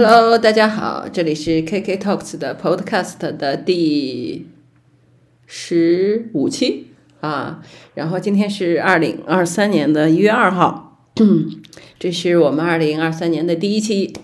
[0.00, 4.46] Hello，大家好，这里是 KK Talks 的 Podcast 的第
[5.44, 7.64] 十五期啊。
[7.94, 11.02] 然后今天是二零二三年的一月二号，
[11.98, 14.14] 这是我们二零二三年的第一期。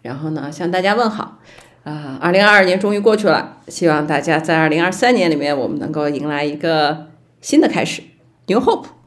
[0.00, 1.38] 然后呢，向大家问好
[1.84, 2.18] 啊！
[2.22, 7.08] 二零二二年终于过去了，希望大家在二零二三年里面，我们能够迎来一个
[7.42, 8.00] 新的开始
[8.46, 8.97] ，New Hope。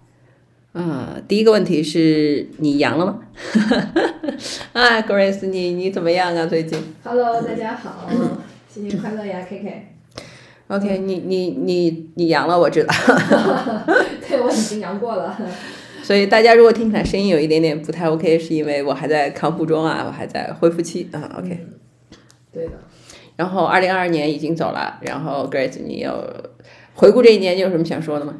[0.73, 3.19] 啊，第一个问题是你阳了吗？
[4.71, 6.45] 啊，Grace，你你怎么样啊？
[6.45, 8.09] 最近？Hello，大家好，
[8.69, 9.69] 新年快乐呀，KK。
[10.69, 12.93] OK，你你你你阳了，我知道。
[14.25, 15.37] 对，我已经阳过了。
[16.01, 21.29] 所以大家如果听起来声音有一点点不太 OK，是因为我还在康复中啊，我还在恢复期啊。
[21.37, 21.67] OK。
[22.53, 22.71] 对的。
[23.35, 26.33] 然后二零二二年已经走了，然后 Grace，你有
[26.93, 28.35] 回顾这一年，你有什么想说的吗？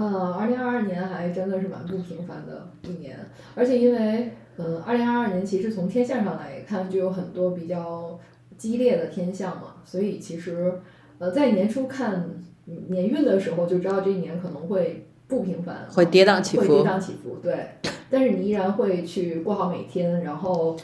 [0.00, 3.18] 嗯，二零二二年还真的是蛮不平凡的一年，
[3.56, 8.16] 而且因为，嗯，二零二二年其实从天象上来看就有很多比较
[8.56, 10.72] 激烈的天象嘛，所以其实，
[11.18, 12.30] 呃，在年初看
[12.64, 17.70] 年运的时候就知道这一年可能会不平凡，会跌宕起伏，会跌宕起伏，对，
[18.08, 20.76] 但是你依然会去过好每天，然后，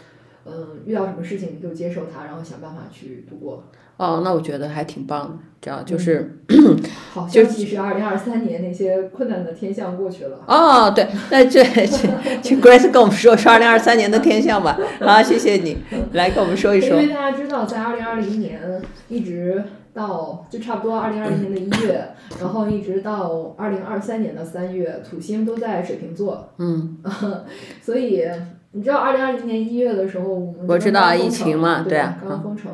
[0.44, 3.62] 嗯，遇到什么事情你就接受它，然后想办法去度过。
[3.96, 6.40] 哦，那我觉得还挺棒的，这样就是，
[7.14, 10.40] 好消息是二零二三年那些困难的天象过去了。
[10.46, 12.10] 哦，对，那这请
[12.42, 14.76] 请 Grace 跟我们说说二零二三年的天象吧。
[15.00, 15.78] 好，谢谢你，
[16.12, 17.00] 来跟我们说一说。
[17.00, 18.60] 因为大家知道，在二零二零年
[19.08, 22.04] 一直到就差不多二零二零年的一月，
[22.40, 26.52] 然后一直到二零二三年的三月，土星都在水瓶座。
[26.58, 26.98] 嗯，
[27.80, 28.24] 所以
[28.72, 32.72] 你知道二零二零年一月的时候，我们我知道疫情嘛，对啊，刚刚封城。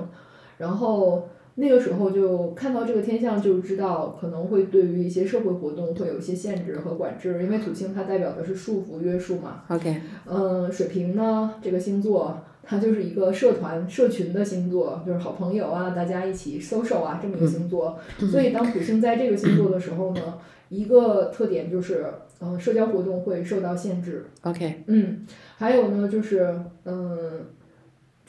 [0.61, 9.63] 然后那个时候就看到这个天象，就知道可能会对于一些社会活动会有一些限制和管制，因为土星它代表的是束缚、约束嘛。
[9.69, 10.03] OK。
[10.27, 17.99] 嗯，水瓶呢这个星座，它就是一个社团、社群的星座，就是好朋友啊，大家一起 social 啊这么一个星座。
[18.31, 20.21] 所以当土星在这个星座的时候呢，
[20.69, 22.05] 一个特点就是，
[22.41, 24.27] 嗯，社交活动会受到限制。
[24.43, 24.85] OK。
[24.87, 26.55] 嗯，还有呢就是，
[26.85, 27.47] 嗯。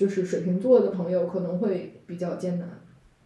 [0.01, 2.67] 就是水瓶座的朋友可能会比较艰难，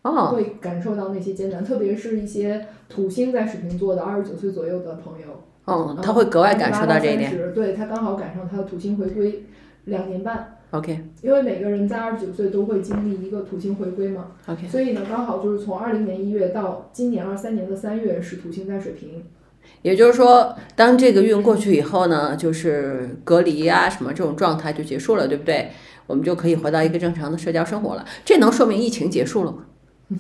[0.02, 9.46] 哦，会感受到那些艰难，特别是一些土星在水瓶座的二十九岁左右的朋友，哦，他会格外感受到这一点，对他刚好赶上他的土星回归
[9.86, 19.24] 两年半，OK，因为每个人在二十九岁都会经历一个土星回归嘛，OK，所以呢，刚好就是从二零年一月到今年二三年的三月是土星在水瓶，
[19.82, 25.70] 也就是说，当这个运过去以后呢，就是隔离啊什么这种状态就结束了，对不对？
[26.08, 29.58] 我们就可以回到一个正常的社交生活了，这能说明疫情结束了吗？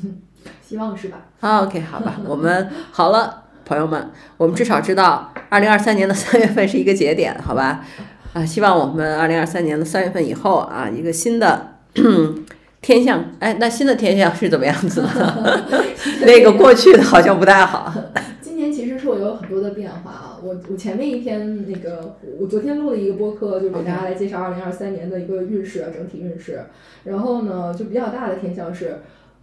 [0.67, 7.85] 希望是吧？OK，好吧，我们好了，朋友们，我们至少知道二零二三年的三月份是一个节点，好吧？
[8.33, 11.77] 啊，希望我们二零二三年的三月份以后啊，一个新的
[12.81, 15.63] 天象，哎，那新的天象是怎么样子的？
[16.25, 17.93] 那个过去的好像不太好。
[18.41, 26.61] 今年其实是我有很多的变化啊，我我前面一篇那个，我昨天录了一个播客，就给大家来介绍二零二三年的一个运势啊，整体运势。
[27.03, 28.99] 然后呢，就比较大的天象是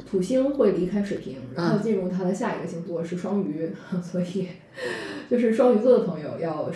[0.09, 3.69] 土星会离开水瓶，然后进入它的下一个星座是双鱼，
[4.01, 4.47] 所以
[5.29, 6.71] 就是双鱼座的朋友要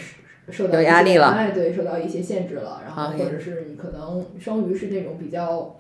[0.51, 2.83] 受到压力了，哎，对，受到一些限制了。
[2.85, 5.77] 然后或者是你可能双鱼是那种比较。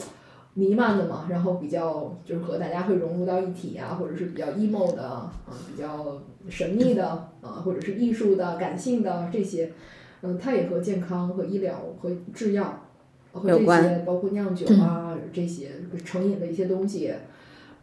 [0.58, 5.30] 弥漫的嘛，然后比较就是和大家会融入到一体啊，或者是比较 emo 的啊，
[5.70, 6.18] 比较
[6.48, 7.06] 神秘的
[7.42, 9.70] 啊，或者是艺术的、感性的这些，
[10.22, 12.88] 嗯，它也和健康和医疗和制药
[13.32, 15.72] 和这些包括酿酒啊这些
[16.06, 17.12] 成瘾的一些东西，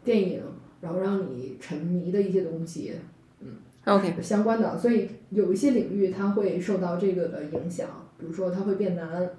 [0.02, 0.42] 电影，
[0.80, 2.94] 然后让你沉迷的一些东西，
[3.38, 7.86] 嗯，OK 相关的，所以有一些领域它会受到这个的影响，
[8.18, 9.30] 比如说它会变难，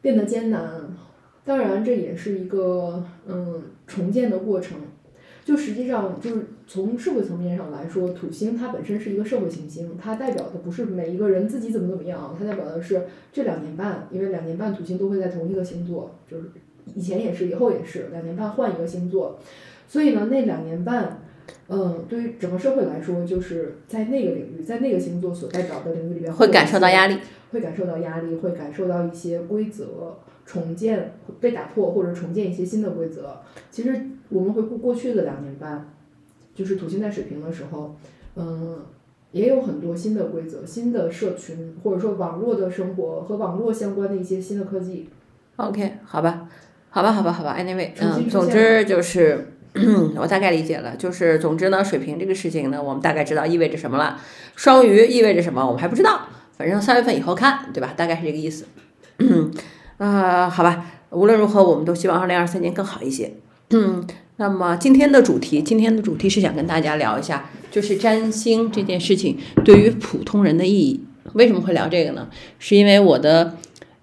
[0.00, 0.70] 变得艰难。
[1.44, 4.78] 当然，这也是一个嗯重建的过程。
[5.44, 16.44] 就实际上，就是从社会层面上来说，土星它本身是一个社会行星，它代表的不是每一个人自己怎么怎么样，它代表的是这两年半，因为两年半土星都会在同一个星座，就是
[16.94, 19.38] 以前也是，以后也是，两年半换一个星座。
[19.86, 21.20] 所以呢，那两年半，
[21.68, 27.18] 嗯，对于整个社会来说，就是在那个领域，在那个星座所代表的领域里面，会感受到压力，
[27.52, 30.16] 会感受到压力，会感受到一些规则。
[30.44, 33.40] 重建被打破，或者重建一些新的规则。
[33.70, 35.88] 其实我们回顾过去的两年半，
[36.54, 37.96] 就是土星在水平的时候，
[38.36, 38.78] 嗯，
[39.32, 45.08] 也有很多新的规则、新的社群，或者说网络的生活和网络相关的一些新的科技。
[45.56, 46.48] OK，好吧，
[46.90, 47.56] 好吧，好吧，好吧。
[47.58, 49.52] Anyway，嗯，总之就是
[50.16, 50.96] 我大概理解了。
[50.96, 54.20] 就是总之呢，水平这个事情呢，我们大概知道意味着什么了。
[54.56, 56.22] 双鱼意味着什么，我们还不知道。
[56.56, 57.94] 反正三月份以后看，对吧？
[57.96, 58.66] 大概是这个意思。
[59.98, 63.32] 啊、好吧，无论如何，我们都希望二零二三年更好一些。
[63.70, 64.04] 嗯，
[64.36, 71.00] 那么今天的主题，今天的主题是想跟大家聊一下，就是占星这件事情对于普通人的意义。
[71.32, 72.28] 为什么会聊这个呢？
[72.58, 73.56] 是因为我的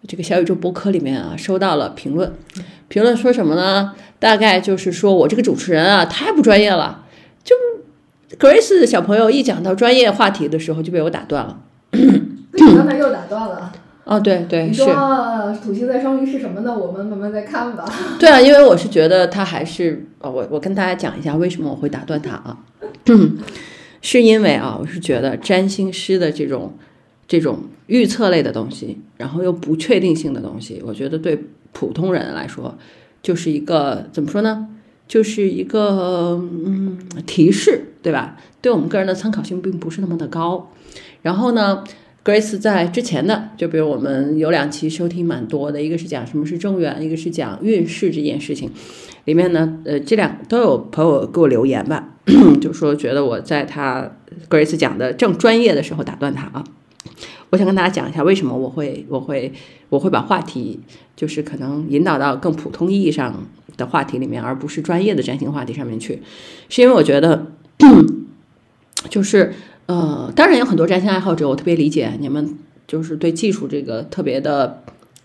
[0.07, 2.33] 这个小宇宙播客里面啊，收到了评论，
[2.87, 3.93] 评论说什么呢？
[4.19, 7.05] 大概就是说我这个主持人啊，太不专业了。
[7.43, 7.55] 就
[8.39, 11.59] Grace 小朋友一讲到专业话题的时候，就被我打断了。
[11.91, 13.71] 你刚才又打断了。
[14.03, 14.69] 哦，对对是。
[14.69, 16.77] 你说呃土星在双鱼是什么呢？
[16.77, 17.85] 我们慢慢再看吧。
[18.19, 22.57] 对啊，因为我是觉得他还是呃，我我跟大家讲一下为什么我会打断他啊，
[24.01, 26.73] 是因为啊，我是觉得占星师的这种
[27.27, 32.75] 这种预测类的东西，然后又不确定性的东西，我觉得对普通人来说
[33.21, 34.67] 就是一个怎么说呢？
[35.07, 38.37] 就是一个嗯提示，对吧？
[38.61, 40.71] 对我们个人的参考性并不是那么的高。
[41.21, 41.83] 然后呢
[42.23, 48.69] ？Grace 在之前的，就比如我们有两期收听蛮多的，一个是讲什么是正缘，一个是讲运势这件事情。
[49.25, 52.09] 里面呢，呃，这两都有朋友给我留言吧，
[52.61, 54.11] 就说觉得我在他
[54.49, 56.63] Grace 讲的正专业的时候打断他啊。
[57.49, 59.51] 我想跟大家讲一下为什么我会我会
[59.89, 60.79] 我会把话题
[61.15, 63.45] 就是可能引导到更普通意义上
[63.77, 66.21] 的话题里面，而不是专业的占星话题上面去，
[66.69, 67.47] 是因为我觉得
[69.09, 69.53] 就是。
[69.87, 72.57] 呃，当然有很多占星爱好者，我特别理解你们，
[72.87, 74.83] 就是对技术这个特别的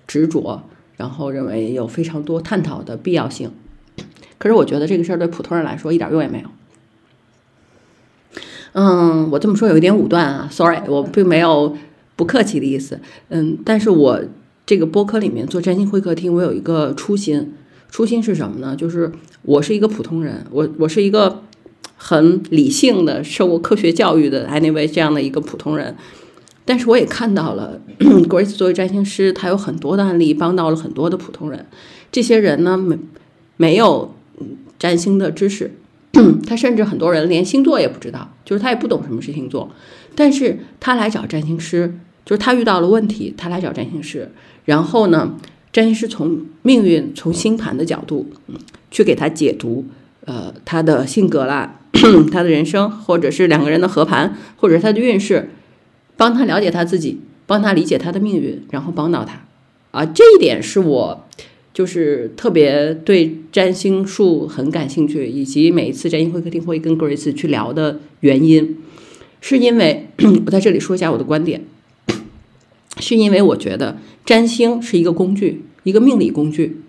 [0.09, 0.63] 执着，
[0.97, 3.53] 然后认为有非常多探讨的必要性。
[4.39, 6.49] 可是我觉得这个事儿对普通人来说一点用也没有。
[8.73, 11.77] 嗯，我这么说有一点武断啊，sorry，我并没有
[12.17, 12.99] 不客气的意思。
[13.29, 14.21] 嗯，但是我
[14.65, 17.55] 这个播客里面做占星会客厅，我有一个初心，
[17.89, 18.75] 初心是什么呢？
[18.75, 19.13] 就是
[19.43, 21.43] 我是一个普通人，我我是一个。
[21.97, 25.97] 很理性的，受过科学教育的，anyway 这样的一个普通人，
[26.65, 27.81] 但是我也看到了，
[28.29, 31.67] Grace 作为占星师，他有很多的案例帮到了很多的普通人。
[32.13, 32.99] 这些人呢，没
[33.57, 34.15] 没有
[34.79, 35.73] 占星的知识，
[36.47, 39.71] 他甚至很多人连星座也不知道，就是他也不懂什么是星座，
[40.15, 44.31] 但是他来找占星师，就是他遇到了问题，他来找占星师，
[44.65, 45.35] 然后呢，
[45.73, 48.27] 占星师从命运、从星盘的角度，
[48.91, 49.85] 去给他解读，
[50.25, 51.81] 呃，他的性格啦。
[52.31, 55.51] 他的人生，或者是两个人的合盘，或者是他的运势，
[56.17, 59.45] 帮他了解他自己，帮他理解他的命运，然后帮到他。
[59.91, 61.27] 啊，这一点是我
[61.73, 68.77] 就是特别对占星术很感兴趣，以及每一次占星会客厅会跟 Grace 去聊的原因，
[69.41, 70.09] 是因为
[70.45, 71.65] 我在这里说一下我的观点，
[73.01, 76.83] 是因为我觉得占星是一个工具，一个命理工具。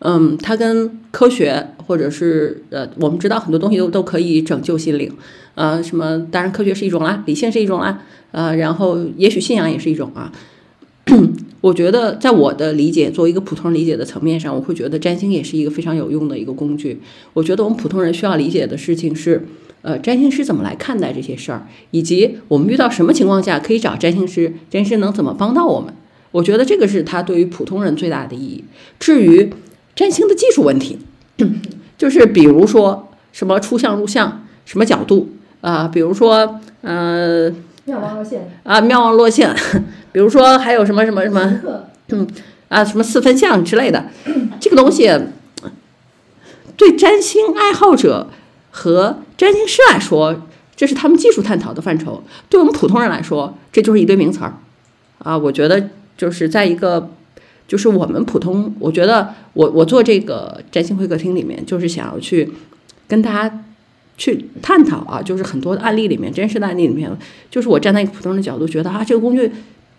[0.00, 5.12] 嗯，它跟科学或者是呃，我们知道很多东西都都可以拯救心灵，
[5.54, 10.32] 呃，什么当然科学是一种啦，理性是一种啦，呃，然后也许信仰也是一种啊。
[11.62, 17.00] 我觉得在我的理解，作为一个普通人理解的层面上，我会觉得占星也是一个非常有用的一个工具。
[17.32, 19.44] 我觉得我们普通人需要理解的事情是，
[19.82, 25.92] 呃，占星师怎么来看待这些事儿，以及我们遇到什么情况下可以找占星师，占星师能怎么帮到我们。
[26.30, 28.62] 我觉得这个是他对于普通人最大的意义。
[29.00, 29.50] 至于，
[29.98, 30.96] 占星的技术问题，
[31.98, 35.28] 就是比如说什么出相入相，什么角度
[35.60, 37.52] 啊，比如说呃，
[37.84, 39.52] 妙望落线啊，妙望落线，
[40.12, 41.60] 比如说还有什么什么什么，
[42.10, 42.24] 嗯
[42.68, 44.06] 啊，什么四分相之类的，
[44.60, 45.10] 这个东西
[46.76, 48.28] 对占星爱好者
[48.70, 54.54] 和占星师来说，这是他们技术探讨的范畴；对我们普通人来说，这就是一堆名词儿
[55.18, 55.36] 啊。
[55.36, 57.10] 我觉得就是在一个。
[57.68, 62.50] 就是我们普通，我觉得我我做这个占星会客厅里面，就是想要去
[63.06, 63.64] 跟大家
[64.16, 67.14] 去探讨啊，就是很多的案例里面，真实的案例里面，
[67.50, 69.52] 就是我站在一个普通人的角度，觉得啊，这个工具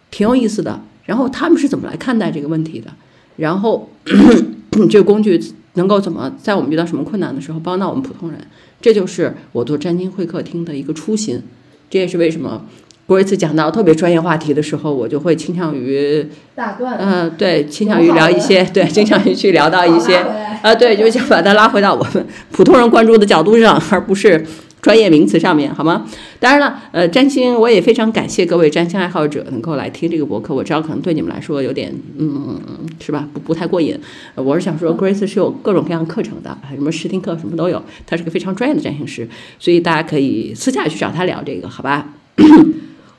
[0.10, 0.82] 挺有意思的。
[1.06, 2.92] 然后他们是怎么来看待这个问题的？
[3.38, 3.88] 然后
[4.90, 5.40] 这个工具
[5.76, 8.40] 能够怎么在我们遇到什么困难的时候帮到我们普通人？
[8.82, 11.42] 这就是我做占星会客厅的一个初心。
[11.90, 12.66] 这也是为什么。
[13.10, 16.24] 过一次讲到特别专业话题的时候，我就会倾向于
[16.54, 16.96] 打断。
[17.00, 20.16] 嗯，对，倾向于聊一些，对， 倾向于去聊到一些，
[20.62, 24.46] 啊，对，就想把它拉回到我们普通人关注的角度上，而不是
[24.80, 26.06] 专业名词上面，好吗？
[26.40, 30.54] 当然了，呃，占星我也非常感谢各位占星爱好者能够来听这个博客。
[30.54, 32.62] 我知道可能对你们来说有点，嗯，
[33.04, 33.28] 是吧？
[33.34, 34.00] 不不太过瘾。
[34.36, 42.08] 我是想说，Grace 是有各种各样课程的，什么试听课什么都有，他是个非常专业的占星师，所以大家可以私下去找他聊这个，好吧？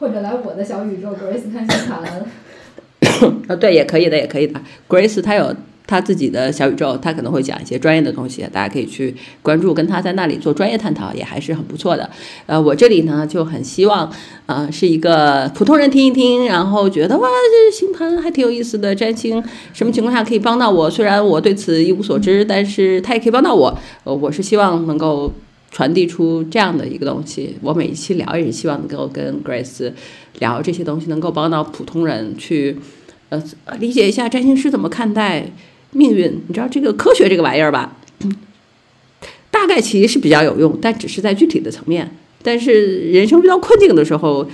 [0.00, 4.58] 或者来我的小宇宙 Grace 看星盘，呃， 对，也可以的，也可以的。
[4.88, 5.54] Grace 他有
[5.86, 12.08] 他自己的小宇宙，他可能会讲一些专业的东西，大家可以去关注，跟他在那里做专业探讨，也还是很不错的。
[12.46, 14.10] 呃，我这里呢就很希望，
[14.46, 20.88] 呃，是一个普通人听一听，然后觉得哇，这星盘还挺有意思的，占星什么情况下可以帮到我？
[20.88, 23.78] 虽然我对此一无所知，但是他也可以帮到我。
[24.04, 25.30] 呃，我是希望能够
[25.70, 27.56] 传递出这样的一个东西。
[27.62, 29.92] 我每一期聊也是希望能够跟 Grace
[30.38, 32.76] 聊这些东西，能够帮到普通人去，
[33.28, 33.42] 呃，
[33.78, 35.52] 理解一下占星师怎么看待。
[35.92, 37.96] 命运，你知道这个科学这个玩意儿吧？
[39.50, 42.14] 大概其实是比较有用，但只是在具体的层面。
[42.42, 44.48] 但是人生遇到困境的时候，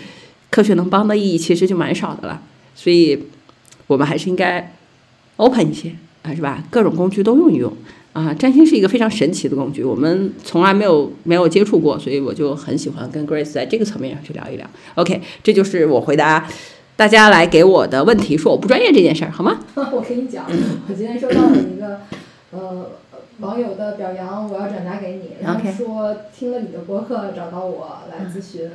[0.49, 2.43] 科学能帮的意义其实就蛮少的了。
[2.75, 3.19] 所以，
[3.87, 4.75] 我们还是应该
[5.37, 6.65] open 一些啊，是吧？
[6.71, 7.71] 各种工具都用一用
[8.17, 8.35] 啊。
[8.35, 14.67] 占星是一个非常神奇的工具，我们从来没有没有接触过，所以我就很喜欢跟 Grace 在这个层面上去聊一聊。
[14.95, 16.49] OK，这就是我回答。
[16.97, 19.61] 大家来给我的问题说我不专业这件事儿好吗？
[19.93, 20.47] 我跟你讲，
[20.89, 22.01] 我今天收到了一个
[22.53, 22.87] 呃
[23.41, 28.71] 网友的表扬，我要转达给你，然后说听了你的播客找到我来咨询，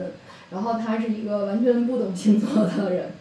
[0.52, 3.14] 然后他是一个完全不懂星座的人，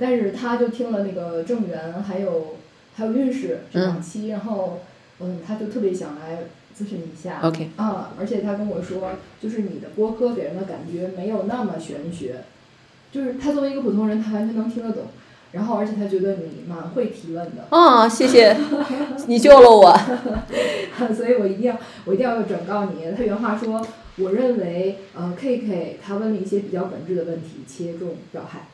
[0.00, 2.56] 但是他就听了那个正缘还有
[2.96, 4.80] 还有运势这两期，然后
[5.20, 6.44] 嗯他就特别想来
[6.78, 12.44] 咨询一下，OK 啊，而且他跟我说，就是你的播客给人的感觉没有那么玄学。
[13.10, 15.04] 就是他作为一个普通人，他完全能听得懂，
[15.52, 17.64] 然后而且他觉得你蛮会提问的。
[17.70, 18.54] 啊，谢谢，
[19.26, 19.98] 你救了我。
[21.16, 23.10] 所以我一定要，我一定要转告你。
[23.16, 23.84] 他原话说
[24.18, 28.68] ：“我认为，呃，K K 他问了一些比较本质的问题，切中要害，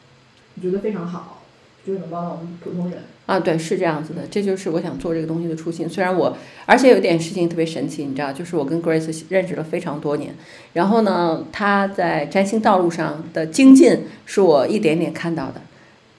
[0.56, 1.42] 我觉得非常好。”
[1.86, 5.88] 就是能帮到我们普通人啊，对，是这样子的，这就是我想做这个东西的初心。
[5.88, 6.36] 虽然我，
[6.66, 10.34] 而且有一点事情特别神奇，你知道，就是我跟 Grace 认识了非常多年，
[10.72, 15.60] 然后呢，他在占星道路上的精进是我一点点看到的。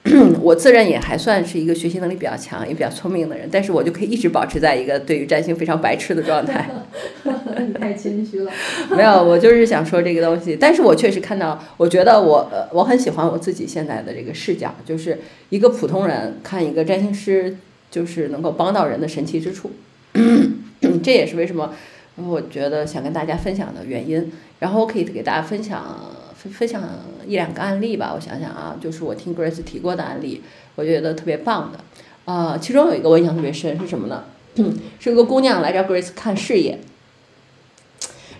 [0.40, 6.70] 我自认也还算是一个学习能力比较强、也比较聪明的人，但是我就可以一直保持在一个对于占星非常白痴的状态。
[7.24, 8.52] 你太谦虚了。
[8.90, 10.56] 没有，我就是想说这个东西。
[10.56, 17.56] 但是我确实看到，我觉得我呃，我很喜欢我自己现在的这个视角，就是一个普通人看一个占星师，
[17.90, 19.72] 就是能够帮到人的神奇之处。
[21.02, 21.72] 这也是为什么
[22.14, 24.32] 我觉得想跟大家分享的原因。
[24.60, 26.14] 然后我可以给大家分享。
[26.46, 26.82] 分享
[27.26, 30.42] 一两个案例吧，我想想啊，就是我听 Grace 提过的案例，
[30.74, 31.78] 我觉得特别棒的，
[32.24, 34.24] 啊，其中有一个我印象特别深是什么呢？
[34.98, 36.78] 是个姑娘来找 Grace 看事业，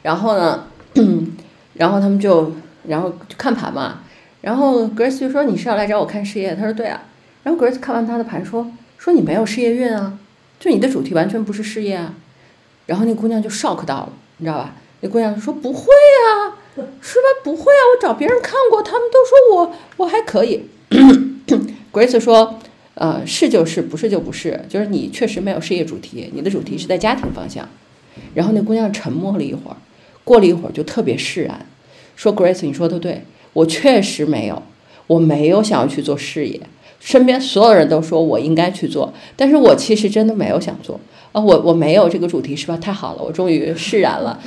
[0.03, 0.67] 然后呢，
[1.75, 2.53] 然后他们就
[2.89, 4.03] 然后就看盘嘛，
[4.41, 6.55] 然后 Grace 就说你是要来找我看事业？
[6.55, 7.03] 他说对啊，
[7.43, 10.19] 然后 Grace 看完他的盘说说你没有事业运啊，
[10.59, 12.15] 就你的主题完全不是事业啊，
[12.87, 14.75] 然后那姑娘就 shock 到了，你知道吧？
[15.03, 16.57] 那姑娘说不会啊。
[17.00, 17.26] 是吧？
[17.42, 20.62] 不会啊，我找别人看过，他们都说我我还可以。
[21.92, 22.59] Grace 说，
[22.95, 27.68] 呃，是就是，不是就不是，就是你确实没有事业主题，你的主题是在家庭方向。
[28.35, 29.76] 然后那姑娘沉默了一会儿，
[30.25, 31.66] 过了一会儿就特别释然，
[32.14, 33.23] 说：“Grace，你说的对，
[33.54, 34.62] 我确实没有，
[35.06, 36.61] 我没有想要去做事业。
[37.00, 41.00] 身边所有人都说我应该去做，但是我其实真的没有想做
[41.33, 42.76] 啊，我我没有这个主题，是吧？
[42.76, 44.38] 太好了，我终于释然了。”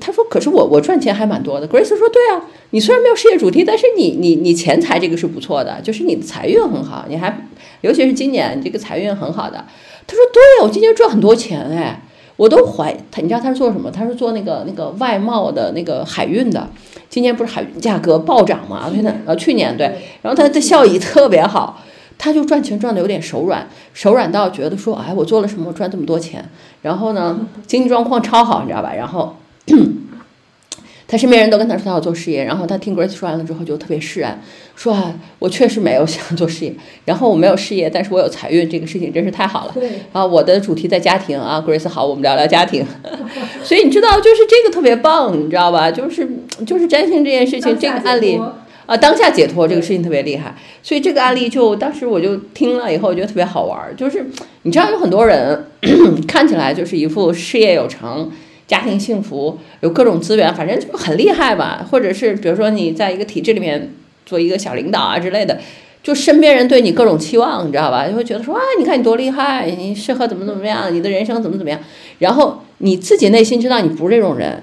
[0.00, 1.66] 他说：“可是我我赚钱还蛮多的。
[1.66, 7.48] ”Grace 说：“对啊，你虽然没有事业主题，但是你你你钱财这个是不错的，就是你的财运很好，你还
[7.80, 9.64] 尤其是今年你这个财运很好的。”
[10.06, 12.02] 他说：“对啊，我今年赚很多钱哎，
[12.36, 13.90] 我都怀他，你知道他是做什么？
[13.90, 16.68] 他是做那个那个外贸的那个海运的。
[17.08, 18.90] 今年不是海运价格暴涨嘛？
[18.94, 19.86] 现在呃去年对，
[20.22, 21.82] 然后他的效益特别好，
[22.18, 26.48] 他就赚钱赚的有点手软，手软到觉得说，哎，我做了什么赚这么多钱？
[26.82, 28.94] 然后呢， 经济状况超好，你知道吧？
[28.94, 29.36] 然后。”
[31.08, 34.40] 他身边人都跟他说他要做事业，然后他听 Grace 说完了之后就特别释然，
[34.74, 36.74] 说啊，我确实没有 想做事业，
[37.04, 39.72] 然后我没有事业，但是我有财运，这个事情真是太好了。
[39.74, 42.86] 对啊，我的主题在家庭啊，Grace 好，我们聊聊家庭。
[43.62, 45.90] 所以你知道，就是这个特别棒，你知道吧？
[45.90, 46.26] 就是
[46.66, 48.40] 就是占星这件事情，这个案例
[48.86, 50.54] 啊，当下解脱这个事情特别厉害。
[50.82, 54.24] 所以这个案例就当时我就听了以后，我觉得特别好玩，就是
[54.62, 55.66] 你知道有很多人
[56.26, 58.32] 看起来就是一副事业有成。
[58.72, 61.86] 家庭幸福，有各种资源，反正就很厉害吧。
[61.90, 63.92] 或者是比如说你在一个体制里面
[64.24, 65.60] 做一个小领导啊之类的，
[66.02, 68.08] 就身边人对你各种期望，你知道吧？
[68.08, 71.78] 就会觉得说啊，你看你多厉害，你适合怎么怎么样，你的人生怎么怎么样。
[72.18, 74.62] 然后你自己内心知道你不是这种人，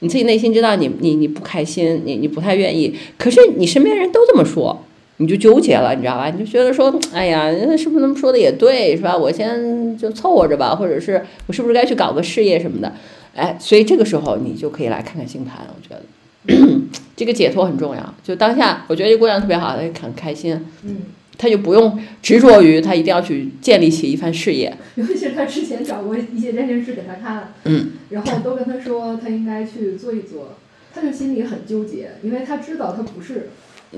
[0.00, 2.92] 你自己内心知道你你你不开心，你你不太愿意。
[3.16, 4.84] 可是你身边人都这么说，
[5.18, 6.28] 你就纠结了，你知道吧？
[6.28, 9.16] 你就觉得说，哎呀，是不是他们说的也对，是吧？
[9.16, 12.92] 我先就凑合着吧，或者是我是不是该去搞个事业什么的？
[13.34, 16.02] 哎，所以这个时候你就可以来看看星盘，我觉得
[17.16, 18.14] 这个解脱很重要。
[18.22, 20.64] 就当下，我觉得这姑娘特别好，她很开心。
[20.82, 20.98] 嗯，
[21.36, 24.76] 她就不用执着于她一定要去建立起一番事业。
[24.94, 30.56] 尤其是她之前找过一些占星师给她看，嗯，然后都跟她说她应该去做一做，
[30.94, 33.50] 她就心里很纠结，因为她知道她不是，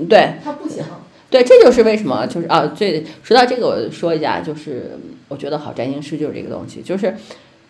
[0.07, 0.83] 对她不行。
[1.29, 4.91] 对，这就是为什么就是啊，这说到这个，我说一下，就是
[5.27, 7.13] 我觉得好占星师就是这个东西，就是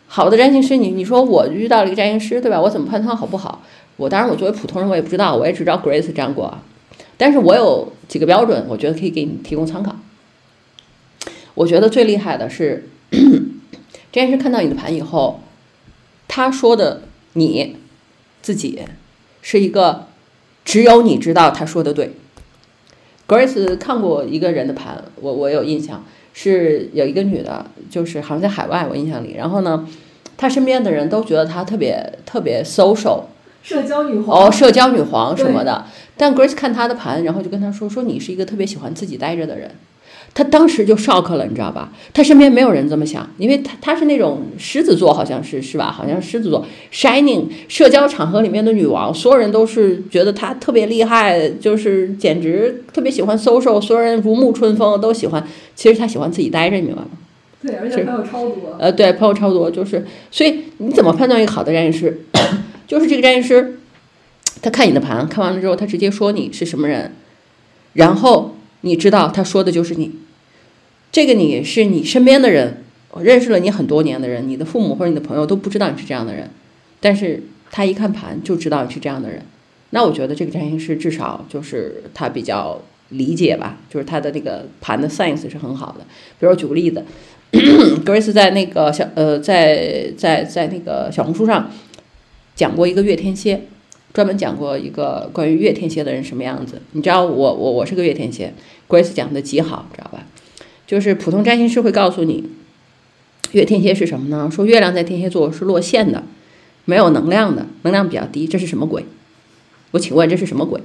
[0.08, 2.60] 好的占星师，你你说我遇到了一个占星师，对吧？
[2.62, 3.62] 我怎么判断好不好？
[3.98, 6.58] 我当然我作为普通人我也不知道，我也只知道 Grace 占过，
[7.18, 9.96] 但是我有几个标准，我觉得可以给你提供参考。
[11.56, 12.88] 我觉得最厉害的是，
[14.12, 15.42] 占星师看到你的盘以后，
[16.28, 17.02] 他说的
[17.34, 17.78] 你
[18.42, 18.84] 自己
[19.42, 20.08] 是一个
[20.64, 22.14] 只有你知道他说的对。
[23.27, 26.03] Grace 看过一个人的盘，我我有印象，
[26.34, 29.34] 是有一个女的，就是好像在海外，我印象里。
[29.38, 29.86] 然后呢，
[30.38, 33.24] 她身边的人都觉得她特别特别 social，
[33.62, 35.86] 社交女皇哦，社交女皇什么的。
[36.15, 39.72] 但 Grace 看她的盘，然后就跟她说：“说你是一个特别喜欢自己待着的人。”
[40.38, 41.91] 她当时就 shock 了，你知道吧？
[42.13, 45.91] 他身边没有人这么想，因为他他是那种狮子座，好像是是吧？
[45.91, 46.63] 好像狮子座
[46.94, 55.44] ，shining 社交场合里面的女王，所有人都是觉得她特别厉害，就是简直特别喜欢 social，所有人如沐春风，都喜欢。
[55.75, 57.08] 其实他喜欢自己待着，你明白吗？
[57.63, 58.75] 对，而且朋友超多。
[58.77, 62.22] 呃，对，朋友超多，就是所以你怎么判断一个好的占星师？
[62.86, 63.79] 就是这个占星师，
[64.62, 67.15] 他看你的盘，看完了之后，他直接说你是什么人，
[67.94, 70.12] 然后你知道他说的就是你。
[71.18, 72.84] 这个你是你身边的人，
[73.20, 76.48] 认识了你很多年的人，你的父母或者你的朋友都不知道你是这样的人，
[77.00, 79.42] 但是他一看盘就知道你是这样的人。
[79.90, 86.06] 那我觉得这个占星师至少就是他比较理解吧，就是他的那个盘的 science 是很好的。
[86.40, 87.04] 比如举个例子，
[88.06, 91.72] Grace 在那个小呃在在在那个小红书上
[92.56, 93.64] 讲过一个月天蝎，
[94.14, 96.80] 专门讲过一个关于月天蝎的人什么样子。
[96.92, 98.54] 你知道我我我是个月天蝎
[98.88, 100.24] ，Grace 讲的极好，知道吧？
[100.88, 102.50] 就是普通占星师会告诉你，
[103.51, 104.50] 月天蝎是什么呢？
[104.50, 106.24] 说月亮在天蝎座是落陷的，
[106.86, 109.06] 没有能量的，能量比较低，这是什么鬼？
[109.91, 110.82] 我请问这是什么鬼？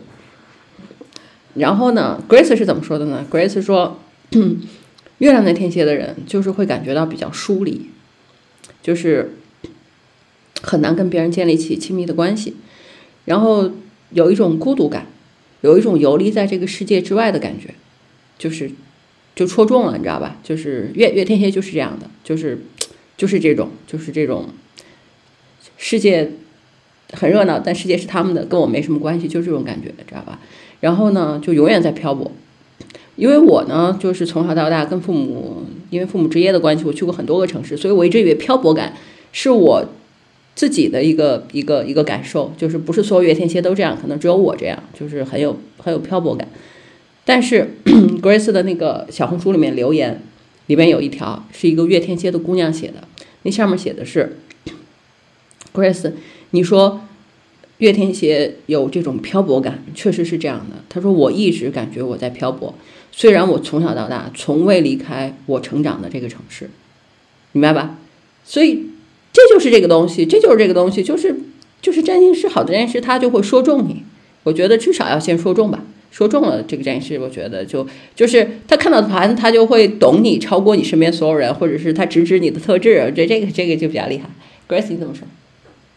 [1.54, 4.00] 然后呢，Grace 是怎么说的呢？Grace 说，
[5.18, 7.86] 月亮在天蝎的人就是会感觉到比较疏离，
[8.82, 9.36] 就是
[10.62, 12.56] 很难跟别人建立起亲密的关系，
[13.26, 13.70] 然后
[14.10, 15.06] 有一种孤独感，
[15.60, 17.74] 有一种游离在这个世界之外的感觉，
[18.36, 18.72] 就是。
[19.34, 20.36] 就戳中了，你知道吧？
[20.42, 22.58] 就是月月天蝎就是这样的，就是
[23.16, 24.46] 就是这种，就是这种
[25.76, 26.32] 世界
[27.12, 30.38] 很热闹，但世界是他们的，跟我没什么关系，就是这种感觉，知道吧？
[30.80, 32.30] 然后呢，就永远在漂泊。
[33.16, 38.94] 因为我呢，就是从小到大跟父母，因为父母职业的关系，我去过很多个城市，所以我一直以为漂泊感
[39.32, 39.86] 是我
[40.54, 46.48] 自己的一个一个一个感受，就是不是所有月天蝎都这样，可能只有我这样，就是很有很有漂泊感。
[47.24, 47.76] 但是
[48.20, 50.22] Grace 的那个小红书里面留言，
[50.66, 53.06] 里面有一条是一个月天蝎的姑娘写的，
[53.42, 54.38] 那上面写的是
[55.72, 56.12] Grace，
[56.50, 57.02] 你说
[57.78, 60.84] 月天蝎有这种漂泊感，确实是这样的。
[60.88, 62.74] 她说我一直感觉我在漂泊，
[63.12, 66.70] 虽然我从小到大从未离开我成长的这个城市，
[67.52, 67.98] 明白吧？
[68.44, 68.86] 所以
[69.32, 71.36] 这就是这个东西，这就是这个东西，就是
[71.80, 74.02] 就是占星师好的占星师他就会说中你，
[74.42, 75.84] 我觉得至少要先说中吧。
[76.12, 84.28] 说中了这个占星师，我觉得就就是他看到盘，他就会懂你，超过你身边所有人，或者是他直指你的特质，这这个这个就比较厉害。
[84.68, 85.26] Grace，你怎么说？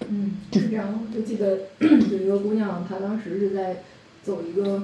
[0.08, 1.06] 嗯，是这样。
[1.14, 3.84] 我记得有一个姑娘，她当时是在
[4.24, 4.84] 走一个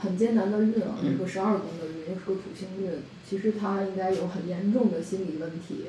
[0.00, 2.90] 很艰难的运啊，一个十二宫的运，又是个土星运。
[3.26, 5.86] 其实她应该有很严重的心理问题。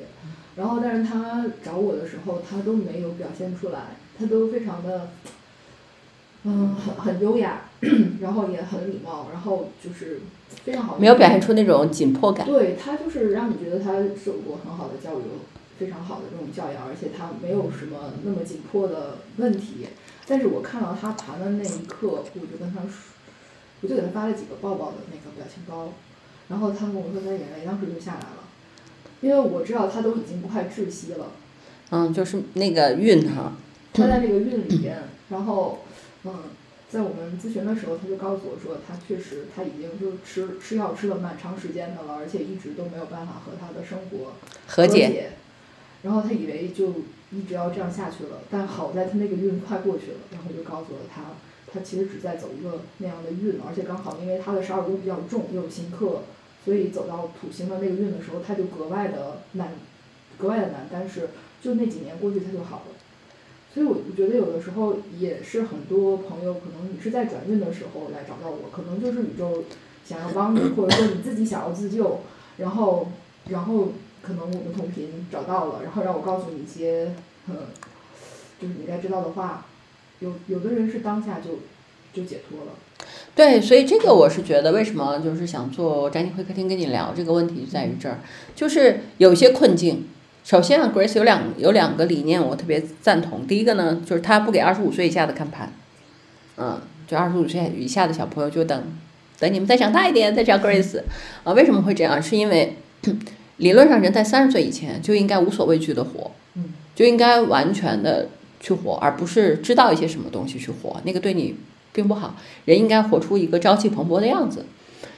[0.55, 5.09] 然后，但是她找我的时候，她都没有表现出来，她都非常的。
[6.43, 7.69] 嗯，很很优雅，
[8.21, 10.21] 然后也很礼貌，然后就是
[10.63, 10.97] 非常好。
[10.99, 12.45] 没有表现出那种紧迫感。
[12.45, 15.23] 对他就是让你觉得他受过很好的教育，
[15.79, 19.87] 非常好的这种教养，而且他没有什么那么紧迫的问题。
[20.27, 22.91] 但是我看到他盘的那一刻，我就跟他说，
[23.81, 25.91] 我就给他发了几个抱抱的那个表情包，
[26.49, 28.43] 然后他跟我说他眼泪当时就下来了，
[29.21, 31.31] 因为我知道他都已经快窒息了。
[31.89, 33.53] 嗯，就是那个晕哈。
[33.91, 34.97] 他在那个晕里边，
[35.29, 35.79] 然后。
[36.23, 36.31] 嗯，
[36.91, 44.33] 在我们咨询的时候，他就告诉我说，他确实他已经就吃吃药吃了蛮长时间的了，而且一直都没有办法和他的生活
[44.67, 45.31] 和解。
[46.03, 46.89] 然后他以为就
[47.31, 51.21] 一直要这样下去了，但好在他那个运快过去了，然后就告诉了他，
[51.71, 56.23] 他其实只在走一个那样的运，而且刚好因为他的十二宫比较重，又有刑克，
[56.65, 59.69] 所以走到土星的那个运的时候，他就格外的难，
[60.37, 60.89] 格外的难。
[60.91, 61.29] 但是
[61.61, 62.95] 就那几年过去，他就好了。
[63.73, 69.63] 所以，我觉得有的时候也是很多朋友，可能你是在转运的时候来找到我，可能就是宇宙
[70.05, 72.19] 想要帮你，或者说你自己想要自救，
[72.57, 73.07] 然后
[73.47, 77.13] 然后可能我们同频找到了，然后让我告诉你一些
[77.47, 77.55] 嗯，
[78.61, 79.65] 就是你该知道的话。
[80.19, 81.57] 有有的人是当下就
[82.13, 82.73] 就解脱了。
[83.33, 88.19] 对，所以这个我是觉得，为什么就是想做宅女会客厅跟你聊这个问题，就在于这儿，
[88.53, 90.07] 就是有一些困境。
[90.43, 93.45] 首先啊，Grace 有两有两个理念，我特别赞同。
[93.45, 95.71] 第一个呢，就是他不给二十五岁以下的看盘，
[96.57, 98.83] 嗯，就二十五岁以下的小朋友就等
[99.39, 101.01] 等你们再长大一点再找 Grace
[101.43, 101.53] 啊。
[101.53, 102.21] 为什么会这样？
[102.21, 102.75] 是因为
[103.57, 111.55] 理论上人在三十岁以前就应该无所畏惧的活，嗯，就应该完全的去活，而不是知道一些什么东西去活，那个对你
[111.93, 112.35] 并不好。
[112.65, 114.65] 人应该活出一个朝气蓬勃的样子。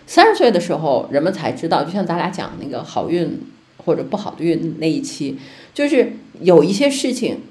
[0.06, 3.40] 三十岁的时候，人们才知道，就像咱俩讲那个好运
[3.86, 5.38] 或者不好的运那一期，
[5.74, 7.42] 就是有一些事情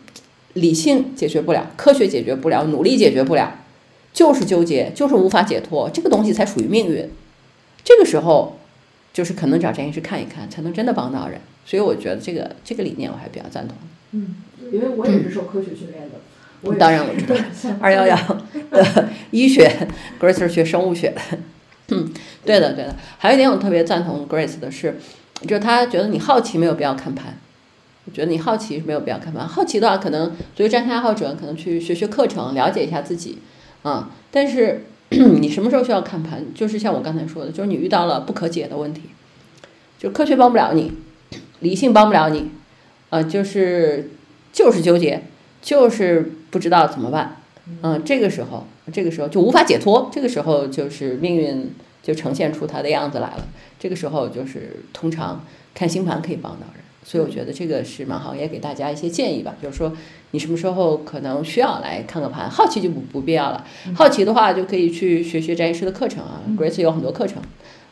[0.55, 3.59] 理性解决不了，科学解决不了，努力解决不了，
[4.12, 7.09] 就是纠结，就是无法解脱，这个东西才属于命运。
[7.85, 8.59] 这个时候，
[9.12, 11.40] 就是可能找占星师看一看，才能真的帮到人。
[11.64, 13.77] 所以我觉得这个这个理念我还比较赞同。
[14.12, 14.37] 嗯，
[14.73, 16.21] 因为我也是受科学训练的。
[16.62, 18.16] 我当然我知道像二幺幺
[18.71, 19.88] 的 医学
[20.21, 21.21] ，Grace 是学生物学的。
[21.88, 22.12] 嗯，
[22.47, 22.95] 对的，对的。
[23.18, 24.97] 还有一点我特别赞同 Grace 的是，
[25.43, 27.39] 就是他觉得你好奇没有必要看盘。
[28.05, 29.47] 我觉得你好奇没有必要看盘。
[29.47, 33.39] 好奇的话，可能作为占星爱好者，可能去学学课程，了解一下自己
[33.83, 34.11] 啊。
[34.31, 36.45] 但是 你什么时候需要看盘？
[36.53, 39.03] 就是像我刚才说的，就是你遇到了不可解的问题，
[39.99, 40.93] 就科学帮不了你，
[41.61, 42.51] 理性帮不了你，
[43.11, 44.11] 呃，就是
[44.53, 45.23] 就是纠结，
[45.61, 47.37] 就是不知道怎么办。
[47.83, 51.71] 嗯，这个时候，这个时候就无法解脱，这个时候就是命运
[52.03, 53.47] 就呈现出它的样子来了。
[53.79, 59.55] 这个时候就是通常看星盘可以帮到人，所以我觉得这个是蛮好，也给大家一些建议吧。
[59.62, 59.93] 就是说，
[60.33, 63.65] 你什么时候可能需要来看个盘，好奇就不不必要了。
[63.95, 67.43] 好奇的话，就可以去学学占星师的课程啊，Grace 有很多课程，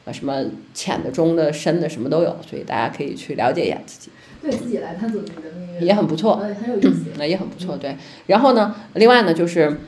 [0.04, 0.44] 啊，什么
[0.74, 4.10] 浅的、中的、深的，什么都有，所以大家可以去了解一下自己。
[4.42, 7.10] 对自己来探索自己的命运也很不错，呃，很有意思。
[7.18, 7.94] 那也很不错，对。
[8.26, 9.78] 然后呢，另外呢，就是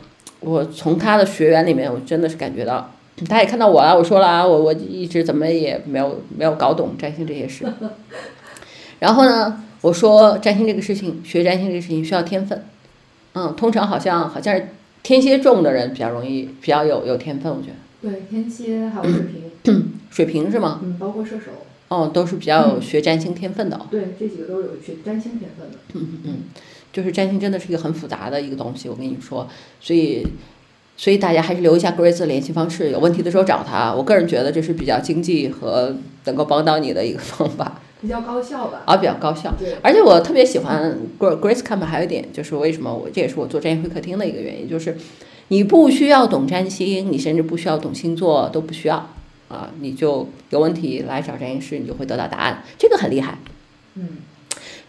[0.40, 2.92] 我从他的学员里面，我真的是感觉到，
[3.28, 7.64] 他也看到我了，我说了啊，我我一直怎么也没有没有搞懂占星这些事。
[8.98, 12.64] 然后呢，我说占星这个事情，学占星这个事情需要天分，
[13.34, 14.68] 嗯，通常好像好像是
[15.02, 18.10] 天蝎重的人比较容易，比较有有天分，我觉得。
[18.10, 20.80] 对，天蝎还有水瓶， 水瓶是吗？
[20.82, 21.50] 嗯，包括射手，
[21.88, 23.86] 哦，都是比较有学占星天分的哦。
[23.90, 25.78] 对，这几个都是有学占星天分的。
[25.94, 26.34] 嗯嗯嗯，
[26.92, 29.46] 就是占星真的是一个很复杂的一个东西，我跟你说，
[29.80, 30.26] 所以
[31.02, 33.92] 所以大家还是留一下 Grace 的联系方式，有问题的时候找他。
[33.92, 38.82] 我个人觉得这是比较经济和能够帮到你的一个方法，比较高效吧。
[38.86, 39.52] 啊，比较高效。
[39.58, 44.96] 对，而且我特别喜欢 Gra- Grace 看盘，还有一点就是为什么我这也是我做占星会客厅的一个原因，就是
[45.48, 49.10] 你不需要懂占星，你甚至不需要懂星座，都不需要
[49.48, 53.38] 啊，你就有问题来找占星师，你就会得到答案，这个很厉害。
[53.96, 54.18] 嗯，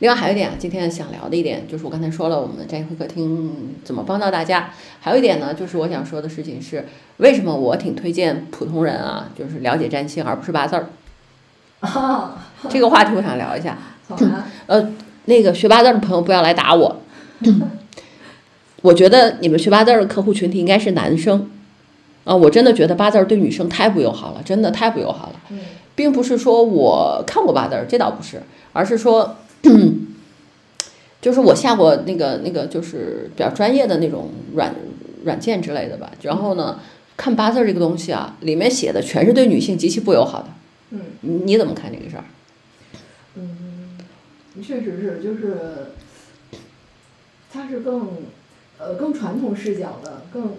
[0.03, 4.69] 另外还有一点啊，今天想聊的一点就是我刚才说了，我们占星会客厅怎么帮到大家。
[4.99, 6.85] 还有一点呢，就是我想说的事情是，
[7.17, 10.89] 为什么我挺推荐普通人啊，就是了解占星而不是八字儿。
[11.79, 13.77] 啊，这个话题我想聊一下。
[14.09, 14.17] 好
[14.67, 14.89] 啊，
[15.23, 16.97] 那个学八字儿的朋友不要来打我。
[18.83, 21.49] 我觉得你们学八字儿的客户群体应该是男生，
[22.25, 25.35] 啊，我真的觉得八字儿对女生太不友好了，真的太不友好了。
[25.51, 25.59] 嗯
[25.95, 28.41] 并不是说我看过八字儿，这倒不是，
[28.73, 29.35] 而是说，
[31.21, 34.75] 就是我下过那个那个就是比较专业的那种软
[35.23, 36.11] 软件之类的吧。
[36.21, 36.79] 然后呢，
[37.15, 40.49] 看八字儿这个东西啊，里面写的全是对女性极其不友好的。
[40.91, 42.25] 嗯你你怎么看这个事儿？
[43.35, 43.97] 嗯，
[44.61, 45.93] 确实是，就是
[47.51, 48.09] 它是更
[48.77, 50.51] 呃更传统视角的，更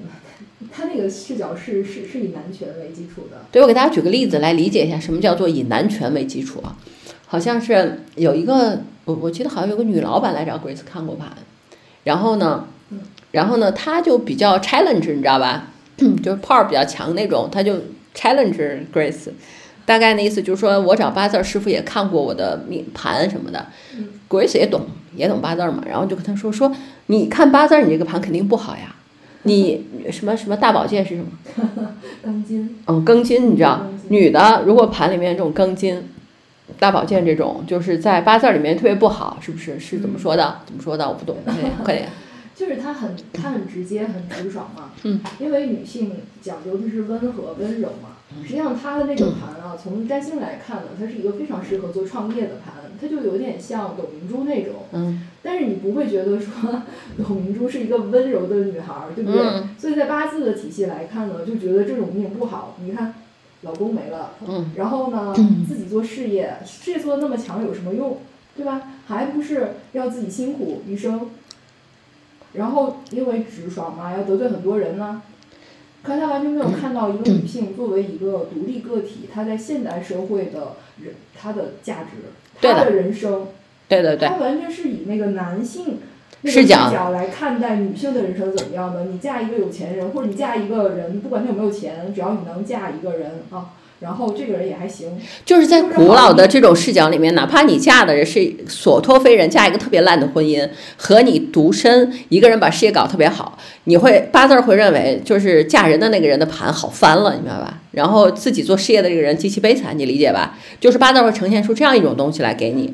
[0.72, 3.44] 它那个视角是是是以男权为基础的。
[3.52, 6.78] 对，我给大家举个例子来理解一下什么叫做以男权为基础啊。
[7.26, 11.28] 好像是有一个我我记得好像有个女老板来找 Grace 看过盘，
[12.04, 13.00] 然后呢嗯，
[13.32, 15.68] 然后呢，她就比较 challenge，你知道吧？
[16.22, 17.74] 就是炮儿比较强那种，她就
[18.14, 19.30] challenge Grace。
[19.86, 25.82] 大概的意思就是说，我找八字儿师傅也看过我的命盘什么的嗯，Grace 也懂，也懂八字儿嘛。
[25.86, 26.74] 然后就跟他说说，
[27.06, 28.94] 你看八字儿，你这个盘肯定不好呀。
[29.42, 31.88] 你什么什么大保健是什么？
[32.24, 36.02] 庚金，嗯，庚金你知道女的如果盘里面这种庚金、
[36.79, 39.79] 大保健这种，就是在八字里面特别不好，是不是？
[39.79, 40.61] 是怎么说的？
[40.66, 41.09] 怎么说的？
[41.09, 41.37] 我不懂，
[41.85, 42.09] 快点。
[42.55, 44.92] 就是它很它很直接，很直爽嘛。
[45.03, 45.20] 嗯。
[45.40, 48.11] 因为女性讲究的是温和温柔嘛。
[48.42, 54.72] 实际上它的那个盘啊，从占星来看呢，它是一个非常适合做创业的盘，它就有点像董明珠那种。
[54.92, 56.83] 嗯但是你不会觉得说
[57.27, 59.40] 董明珠是一个温柔的女孩儿，对不对？
[59.42, 62.77] 嗯所以在八字的体系来看呢，就觉得这种命不好。
[62.81, 63.14] 你看，
[63.64, 64.70] 老公没了，嗯。
[64.77, 65.35] 然后呢
[65.66, 68.18] 自己做事业，事业做的那么强有什么用，
[68.57, 68.83] 对吧？
[69.07, 71.31] 还不是要自己辛苦一生，
[72.53, 75.22] 然后因为直爽嘛，要得罪很多人呢。
[76.03, 82.11] 可他完全没有看到一个女性作为一个独立个体，她在现代社会的人，她的价值，
[82.61, 83.46] 她的人生，
[83.88, 84.29] 对对对。
[84.29, 85.98] 他，完全是以那个男性那个
[86.44, 89.04] 视角角来看待女性的人生怎么样的。
[89.04, 95.18] 你嫁一个有钱人，或者你嫁一个人，不管他有没有钱，只要你能嫁一个人啊，然后这个人也还行。
[95.44, 107.80] 就是在古老的这种视角里面，哪怕你嫁的人是所托非人，嫁一个特别烂的婚姻，和你独身一个人把事业搞特别好，你会八字儿会认为就是嫁人的那个人的盘好翻了，你明白吧？
[107.92, 110.59] 然后自己做事业的这个人极其悲惨，你理解吧？
[110.80, 112.92] 就是八字儿会呈现出这样一种东西来给你。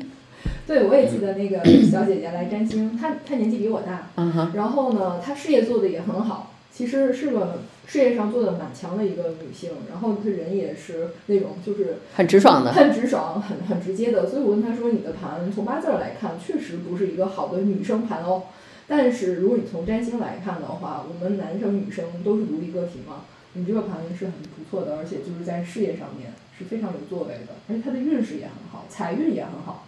[0.71, 12.71] 对，我也记得那个 小姐姐来占星，她她年纪比我大，嗯，然后呢，她事业做的也很好，其实是个事业上做的蛮强的一个女性，然后她人也是那种就是很直爽的。
[12.71, 18.43] 很直爽、很很直接的，所以我问她说：“你的盘从八字儿来看，确实不是一个好的女生盘哦。
[18.87, 29.85] 但是如果你从占星来看的话，我们男生女生都是独立个体嘛，你这个盘是很不错的，而且就是在事业上面是非常有作为的，而且她的运势也很好，财运也很好。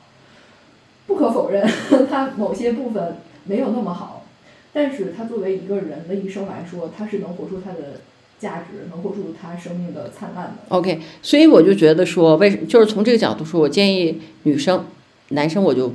[1.05, 1.67] 不可否认，
[2.09, 4.25] 他某些部分没有那么好，
[4.71, 8.01] 但是他作为一个人的一生来说，他是能活出他的
[8.39, 10.53] 价值，能活出他生命的灿烂的。
[10.69, 14.85] OK，所以我就觉得说，为什就是从这个角度说，我建议女生，
[15.29, 15.93] 男生我就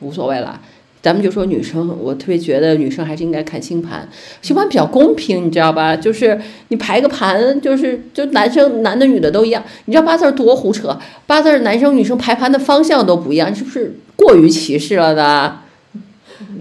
[0.00, 0.60] 无所谓了。
[1.02, 4.06] 咱们就说女生，我特别觉得女生还是应该看星盘，
[4.42, 5.96] 星盘比较公平，你知道吧？
[5.96, 9.64] 就是你排个盘，就是就男生男的女的都一样。
[9.86, 15.60] 你知道八字多胡扯，八字男生女生排盘的方向都不一样，是不是过于歧视了呢？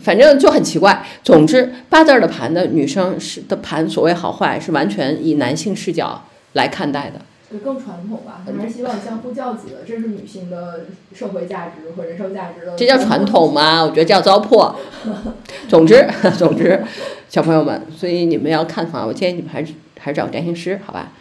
[0.01, 1.05] 反正就很奇怪。
[1.23, 6.23] 总之，八字的盘的女生是的盘，所谓好坏是完全以男性视角
[6.53, 7.19] 来看待的。
[7.51, 12.73] 就更传统吧，还是希望相夫教子，这是女性的社会价值和人生价值的。
[12.75, 13.51] 这叫传统？
[13.51, 13.83] 吗？
[13.83, 14.75] 我觉得叫糟粕。
[15.67, 16.07] 总之，
[16.37, 16.83] 总之，
[17.27, 21.11] 小朋友们，所以你们要看房，我建议你们还是还是找占星师，好吧？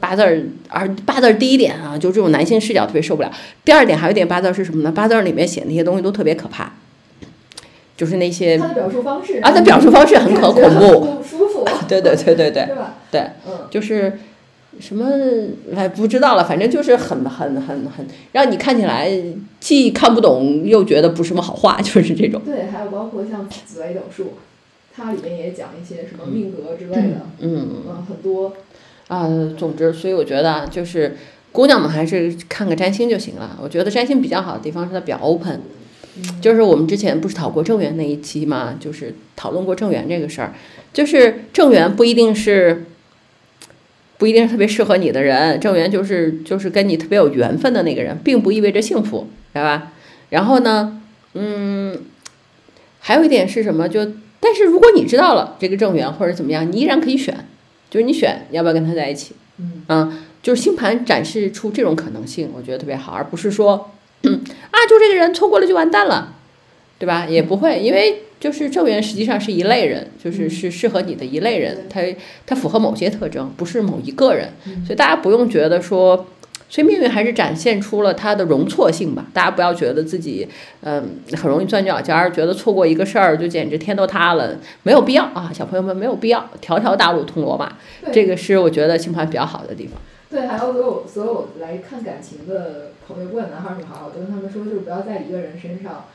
[0.00, 3.30] 八字儿，而八字儿第一点啊，就这种男性视角特别受不了。
[3.64, 4.92] 第二点还有一点八字儿是什么呢？
[4.92, 6.72] 八字儿里面写那些东西都特别可怕，
[7.96, 11.00] 就是那些他的表述方式啊，他表述方式很可 恐怖。
[11.00, 12.68] 不舒服，对对对对对？
[13.10, 14.18] 对，嗯，就是
[14.80, 15.06] 什么
[15.76, 19.10] 哎不知道了，反正就是很很很很让你看起来
[19.60, 22.40] 既看不懂又觉得不是什么好话， 就是这种。
[22.44, 24.32] 对，还有包括像紫微斗数，
[24.96, 28.54] 它里面也讲一些什么命格之类的，嗯嗯，很多。
[29.08, 31.16] 啊，总之，所以我觉得啊就是
[31.52, 33.58] 姑娘们还是看个占星就行了。
[33.62, 35.60] 我觉得占星比较好的地方是它比较 open，
[36.16, 40.54] 嗯就是我们之前不是讨过正缘那一期嘛，就是讨论过正缘这个事儿，
[40.94, 42.86] 就是正缘不一定是。
[44.22, 49.90] 不一定是特别适合你的人，正缘就是就是跟你特别有缘分的那个人，并不意味着幸福，知道吧？
[50.28, 51.02] 然后呢，
[51.34, 51.98] 嗯，
[53.00, 53.88] 还有一点是什么？
[53.88, 57.34] 就但是如果你知道了这个正缘或者怎么样，你依然可以选，
[57.90, 59.34] 就是你选要不要跟他在一起。
[59.58, 63.90] 嗯啊，就是星盘展示出这种可能性，我觉得特别好，而不是说，
[64.22, 64.34] 嗯
[64.70, 66.36] 啊，就这个人错过了就完蛋了，
[67.02, 67.26] 对吧？
[67.28, 72.00] 也不会，因为就是正缘实际上是一类人，就是是适合你的一类人，他
[72.46, 76.26] 他符合某些特征，不是某一个人，嗯所以大家不用觉得说。
[76.68, 80.48] 所以命运还是展现出了它的容错性吧，大家不要觉得自己，
[80.80, 87.76] 嗯，很容易钻牛角尖儿，觉得错过一个事儿就简直天都塌了，没有必要啊，小朋友们没有必要，条条大路通罗马，
[88.10, 90.00] 这个是我觉得星盘比较好的地方。
[90.30, 96.06] 对，还有所有所有来看感情的朋友，不管男孩儿女孩儿，我都跟他们说，就是不要在一个人身上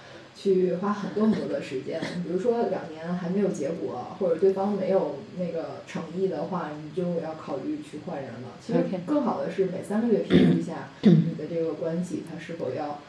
[0.48, 2.00] 去花很多很多的时间。
[2.24, 8.56] 比如说两年还没有结果，或者对方没有那个诚意的话，你就要考虑去换人了。
[8.66, 13.00] 其实更好的是每三个月评估一下你的这个关系，它是否要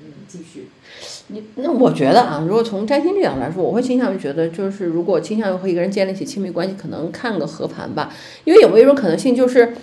[0.00, 0.68] 嗯继续。
[1.28, 8.12] 你那我觉得啊，如果从占星这角度来说，我会倾向于觉得，就是如果倾向于和一个人建立起亲密关系，可能看个合盘吧，
[8.44, 9.74] 因为有没有一种可能性就是。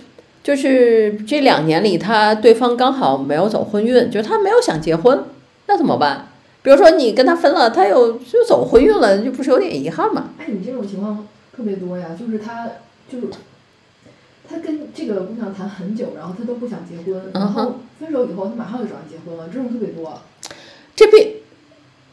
[0.42, 5.24] 就是这两年里，他对方刚好没有走婚运，就是他没有想结婚，
[5.66, 6.29] 那怎么办？
[6.62, 10.30] 比如说你跟他分了，他又就走婚运了，就不是有点遗憾吗？
[10.38, 12.68] 哎，你这种情况特别多呀，就是他
[13.10, 13.28] 就是
[14.48, 20.20] 他跟这个姑娘谈很久，然后他都不想结婚，然嗯后分手以后他马上就找人结婚了，这种特别多。
[20.94, 21.36] 这并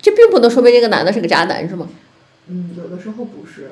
[0.02, 1.90] 这并不能说明这个男的是个渣男，是吗？
[2.48, 3.72] 嗯，有的时候不是，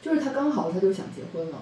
[0.00, 1.58] 就是他刚好他就想结婚了。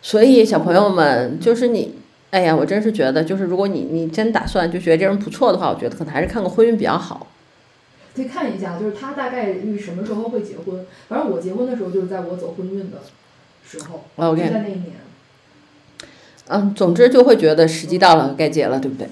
[0.00, 1.96] 所以小朋友们，就是你，
[2.30, 7.26] 哎呀，我真是觉得，就是如果你你真打算就觉得这人不错的话，我觉得可能还是看个婚运比较好。
[8.14, 10.84] 可以看一下，就是他大概率什么时候会结婚。
[11.08, 12.98] 反正我结婚的时候就是在我走婚运的
[13.64, 14.04] 时候
[14.36, 14.92] 就在那一年。
[16.48, 19.08] 嗯，总之就会觉得时机到了，该结了，对不对？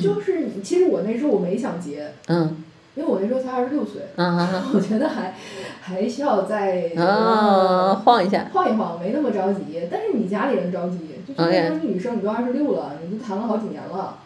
[0.00, 5.34] 就是其实我那时候我没想结，嗯因为我那时候才二十六岁，嗯嗯我觉得还
[5.80, 9.88] 还需要再嗯，啊，晃一下，晃一晃，没那么着急。
[9.90, 14.18] 但是你家里人着急，就觉得说女生你都二十六了，你都谈了好几年了，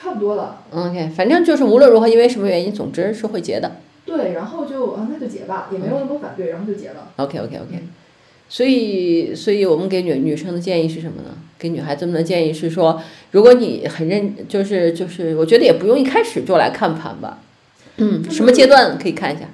[0.00, 0.62] 差不多了。
[0.70, 3.76] OK，反正就是无论如何，因为什么原因，总之是会结的。
[4.06, 7.10] 对，然后就啊那就结吧，也没有那么多反对，然后就结了。
[7.16, 7.82] OK OK OK，
[8.48, 11.30] 所以所以我们给女女生的建议是什么呢？
[11.58, 17.40] 给女孩子们的建议是说，如果你很认，就是就是，我觉得也不用一开始就来看盘吧。
[17.96, 19.46] 嗯，什么阶段可以看一下？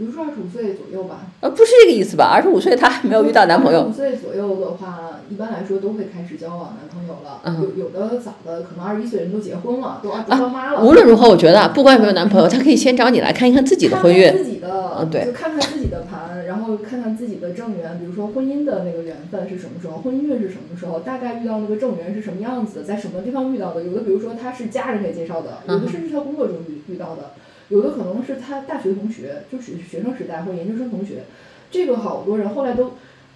[0.00, 1.26] 比如说二十五岁左右吧。
[1.42, 2.30] 呃，不是这个意思吧？
[2.32, 3.92] 二十五岁她还没有遇到男朋友二十五。
[3.92, 7.42] 岁左右的话，一般来说都会开始交往男朋友了。
[7.44, 10.82] 嗯有有的早的，可能二十一岁人都结婚了，都二都当妈了。
[10.82, 14.32] 无论如何，我觉得啊不管有没有男朋友，她可以先找你来看一看自己的婚运。
[14.32, 23.82] 自己的，嗯对就看看自己的盘，然后看看自己的正缘，比如说婚姻的那个缘分是什么时候，婚姻运是什么时候，大概遇到那个正缘是什么样子的，在什么地方遇到的。
[23.82, 27.32] 有的比如说他是家人给介绍的，有的甚至他工作中遇遇到的，
[27.70, 31.24] 有的可能是他大学同学，就是学生时代或研究生同学。
[31.70, 32.92] 这个好多人后来都，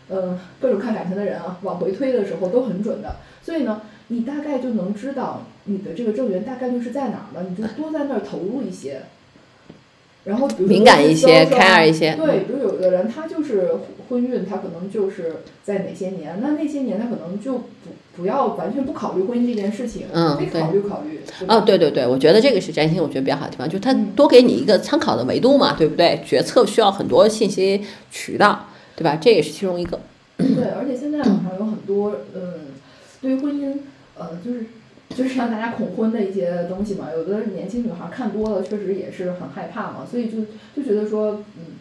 [0.09, 3.17] 呃，各种看感情的人啊，往回推的时候都很准的。
[3.43, 9.03] 所以呢，你大概就能知道你的这个正缘大概率是在哪儿了，你就多在那儿投入一些。
[10.25, 13.71] 然后比如敏感一些销售啊，care 一些对，比如有的人他就是
[14.09, 17.65] 婚运，他可能就是在哪些年，那那些年他可能就不
[18.17, 21.21] 不要完全不考虑婚姻这件事情，得考虑考虑。
[21.47, 26.21] 啊哦，对对对，我觉得这个是占星，我觉得比较好的地方，就是它嗯多给你一个参考的维度嘛，对不对？
[26.25, 29.17] 决策需要很多信息渠道，对吧？
[29.21, 30.01] 这也是其中一个。
[30.37, 32.43] 对，而且现在网上有很多，嗯，
[33.21, 33.79] 对于婚姻，
[34.19, 34.67] 呃，就是
[35.11, 37.09] 就是让大家恐婚的一些东西嘛。
[37.15, 40.39] 有的年轻女孩看多了，确实也是很害怕嘛，所以就
[40.75, 41.74] 就觉得说，嗯，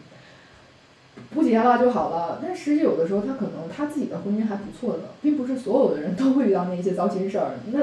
[1.34, 2.38] 不结了就好了。
[2.42, 7.52] 但实际有的时候，他可能他自己的婚姻还不错的，并不是所有的人都会遇到那些糟心事儿。
[7.72, 7.80] 那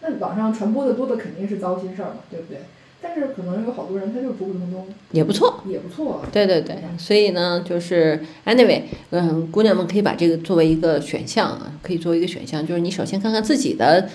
[0.00, 2.60] 那网上传播的多的肯定是糟心事儿嘛，对不对？
[3.06, 5.62] 但是可能有好多人他就是普普通通，也不错。
[5.66, 6.22] 也不错。
[6.32, 8.80] 对对对，所以呢，就是 anyway，
[9.10, 14.08] 嗯，姑娘们可以把这个作为一个选项啊，可以作为一个选项，就是你首先看看自己的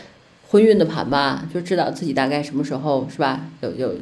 [0.50, 3.42] 婚运的盘吧，就知道自己大概什么时候是吧？
[3.62, 3.94] 有有，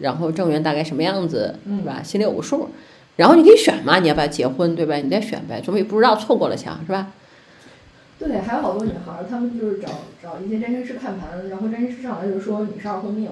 [0.00, 2.02] 然后正缘大概什么样子嗯是吧？
[2.02, 2.68] 心里有个数。
[3.16, 4.96] 然后你可以选嘛，你要不要结婚，对吧？
[4.96, 7.12] 你再选呗，总比不知道错过了强，是吧？
[8.18, 9.88] 对，还有好多女孩，她们就是找
[10.22, 13.28] 找一些占星师看盘，然后占星师上来就说你是二婚命，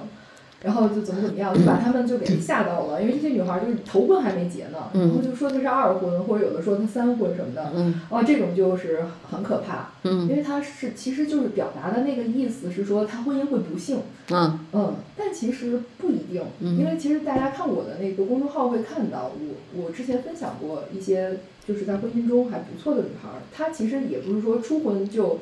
[0.63, 8.01] 然后就怎么怎么样，就把他们就给吓到了，因为这些女孩儿就是头婚还没结呢，然后就说她是二婚，或者有的说她三婚什么的，嗯。
[8.09, 10.27] 哦，这种就是很可怕，嗯。
[10.27, 21.37] 因为她是其实就是表达的那个意思是说她婚姻会不幸，啊嗯，但其实不一定，嗯因为其实大家看我的那个公众号会看到，我我之前分享过一些
[21.67, 25.39] 就是在婚姻中还不错的女孩儿，她其实也不是说初婚就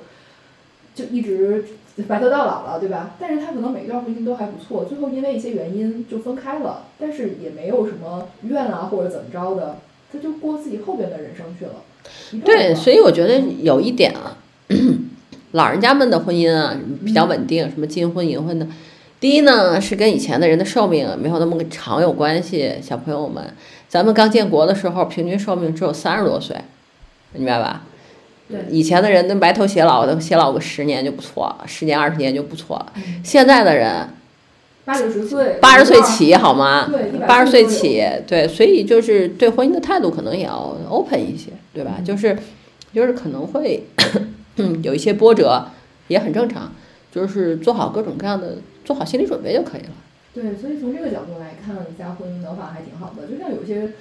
[0.95, 1.65] 就一直
[2.07, 3.15] 白头到老了，对吧？
[3.19, 9.77] 但是他可能每一段婚姻都还不错，最后因为一些原因就分开了，但是也没有什么怨啊或者怎么着的，
[10.11, 11.73] 他就过自己后边的人生去了。
[12.43, 14.37] 对，所以我觉得有一点啊，
[15.51, 16.75] 老人家们的婚姻啊
[17.05, 18.67] 比较稳定，什么金婚银婚的。
[19.19, 22.73] 第一呢，是跟以前的人的寿命没有那么长有关系。
[22.81, 23.41] 小朋友们，
[23.87, 26.57] 咱们刚建国的时候，平均寿命只有三十多岁，
[27.31, 27.83] 明白吧？
[28.53, 32.93] 对以前的人那白头偕老的，偕老个十年就不错了，十年二十年就不错了。
[32.95, 34.07] 嗯现在的人
[34.85, 36.89] 八九十岁，八十岁起好吗？
[36.91, 41.95] 对八十岁起，对，所以就是对婚姻的态度可能也要 open 一些，对吧？
[41.99, 42.37] 嗯就是
[42.93, 43.85] 就是可能会
[44.57, 45.65] 嗯 有一些波折，
[46.09, 46.73] 也很正常，
[47.11, 49.89] 就是做好各种各样的做好心理准备就可以了。
[50.33, 53.25] 对，所以从这个角度来看，一下婚姻的话还挺好的。
[53.27, 53.93] 就像有些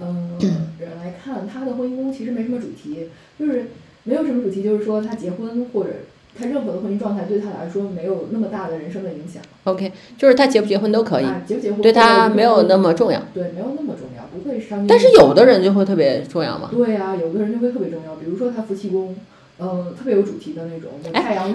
[0.00, 0.36] 嗯
[0.78, 3.70] 人来看，他的婚姻宫其实没什么主题，就是
[4.06, 5.90] 没有什么主题，就是说他结婚或者
[6.38, 9.42] 他任何的婚姻状态对他来说没有那么大的人生的影响。
[9.64, 13.20] OK，就是他结不结婚都可以，啊、结不结婚对他没有那么重要。
[13.34, 14.86] 对没有那么重要，不会伤。
[14.86, 16.70] 但是有的人就会特别重要嘛。
[16.72, 19.16] 对呀、有的人就会特别重要，比如说他夫妻宫，
[19.58, 20.92] 嗯、特别有主题的那种，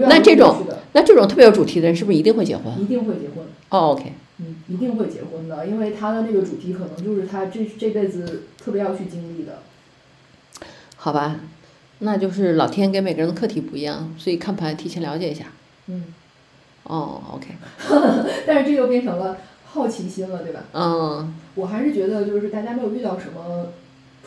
[0.09, 0.57] 那这种
[0.93, 2.65] 那这种特别有主题的人是不是一定会结婚？
[2.77, 3.45] 一定会结婚。
[3.69, 9.59] 哦，OK，嗯，一定会结婚的，因为他的那个主题可能就是他这这辈子特别要去经历的。
[10.97, 11.39] 好吧，
[12.03, 15.45] 那就是老天给每个人的课题不一样，所以看盘提前了解一下。
[15.87, 16.05] 嗯，
[16.83, 17.47] 哦，OK，
[18.45, 20.61] 但是这又变成了好奇心了，对吧？
[20.73, 23.67] 嗯，我还是觉得，就是大家没有遇到什么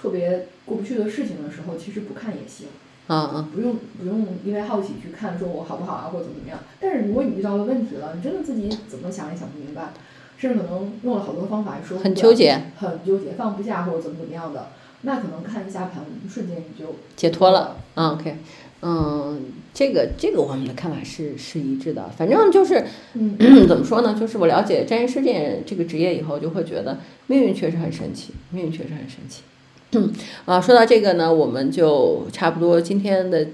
[0.00, 2.68] 特别过不去的事情的时候，其实不看也行，
[3.08, 6.58] 嗯嗯，不用不用因为好奇去看说我好不好啊，或者怎么怎么样。
[6.80, 9.92] 但是如果你遇到了问题了，你真的自己怎么想也想不明白，
[10.36, 14.68] 甚至可能用了好多方法也说很纠结，很纠结，放不下或者怎么怎么样的，
[15.04, 17.76] 那可能看一下盘，瞬间你就解脱了。
[17.94, 18.36] 啊，OK，
[18.82, 19.40] 嗯，
[19.72, 22.08] 这个这个我们的看法是是一致的。
[22.08, 23.36] 反正就是，嗯
[23.68, 24.16] 怎么说呢？
[24.18, 29.42] 就是我了解占星师这这个职业以后，就会觉得命运确实很神奇，命运确实很神奇。
[30.44, 33.46] 啊，说到这个呢，我们就差不多今天的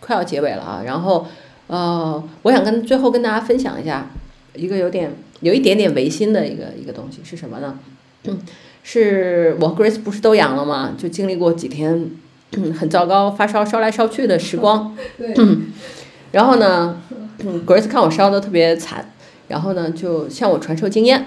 [0.00, 0.82] 快要结尾了啊。
[0.86, 1.26] 然后，
[1.66, 4.10] 呃，我想跟最后跟大家分享一下
[4.54, 7.78] 一个有点有一点点违心的一个一个东西是什么呢？
[8.82, 10.94] 是我和 Grace 不是都阳了吗？
[10.98, 12.10] 就经历过几天
[12.78, 14.96] 很糟糕，发烧烧来烧去的时光。
[15.16, 15.34] 对，
[16.32, 17.00] 然后呢，
[17.38, 19.12] 嗯，Grace 看我烧的特别惨，
[19.48, 21.26] 然后呢就向我传授经验，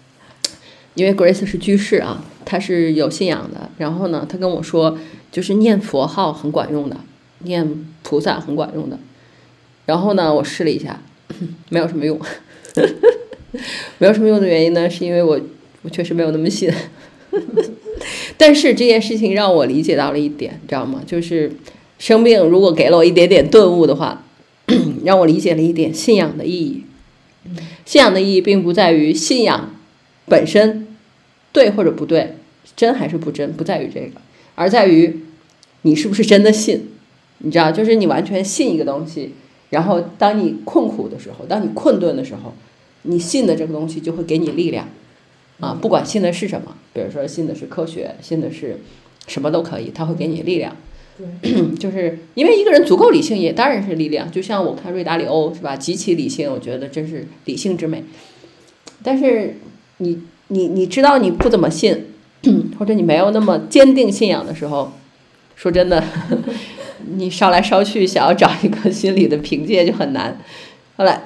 [0.94, 3.70] 因为 Grace 是居士啊，他是有信仰的。
[3.78, 4.98] 然后呢，他跟我说，
[5.30, 6.96] 就是念佛号很管用的，
[7.38, 8.98] 念菩萨很管用的。
[9.86, 11.00] 然后呢，我试了一下，
[11.70, 12.20] 没有什么用，
[13.98, 15.40] 没有什么用的原因呢，是因为我
[15.82, 16.72] 我确实没有那么信。
[18.36, 21.02] 但是这件事情让我理解到了一点，你知道吗？
[21.06, 21.52] 就是
[21.98, 24.24] 生病如果给了我一点点顿悟的话，
[25.04, 26.84] 让我理解了一点信仰的意义。
[27.84, 29.74] 信仰的意义并不在于信仰
[30.26, 30.86] 本身
[31.52, 32.36] 对或者不对，
[32.76, 34.20] 真还是不真，不在于这个，
[34.54, 35.20] 而在于
[35.82, 36.88] 你是不是真的信。
[37.38, 39.32] 你知道，就是你完全信一个东西，
[39.70, 42.54] 然后当你困苦的时候，当你困顿的时候，
[43.02, 44.88] 你信的这个东西就会给你力量。
[45.62, 48.80] 啊，不管信的是什么，比如说信的是科学，信的是
[49.28, 50.76] 什么都可以，他会给你力量。
[51.16, 54.28] 对， 就是因为一个人足够理性，也当然是力量。
[54.28, 58.02] 就像我看瑞达里欧是吧，极其理性，我觉得真是理性之美。
[59.04, 59.58] 但是
[59.98, 62.06] 你你你知道你不怎么信，
[62.76, 64.90] 或者你没有那么坚定信仰的时候，
[65.54, 66.02] 说真的，
[67.16, 70.36] 你烧来烧去，想要找一个心理的凭借就很难。
[70.96, 71.22] 后来。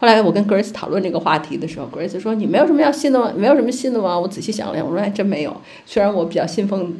[0.00, 3.32] 后来我跟 Grace 讨论这个话题的时候，Grace 说：“你没有什么要信的吗？
[3.36, 5.56] 没有什么信的吗？”我仔细想了想，我说：“还真没有。
[5.84, 6.94] 虽然我比较信奉，